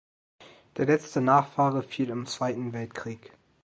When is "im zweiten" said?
2.09-2.73